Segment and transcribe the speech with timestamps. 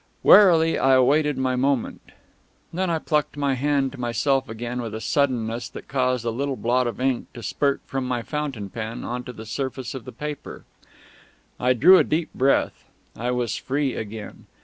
[0.23, 2.01] Warily I awaited my moment;
[2.73, 6.55] then I plucked my hand to myself again with a suddenness that caused a little
[6.55, 10.11] blot of ink to spurt from my fountain pen on to the surface of the
[10.11, 10.65] paper.
[11.59, 12.85] I drew a deep breath.
[13.15, 14.47] I was free again.